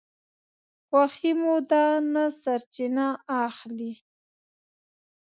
[0.87, 3.07] خوښي مو ده نه سرچینه
[3.45, 3.93] اخلي